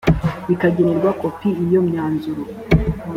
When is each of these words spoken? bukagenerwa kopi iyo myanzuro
bukagenerwa 0.47 1.11
kopi 1.21 1.49
iyo 1.63 1.79
myanzuro 1.87 2.41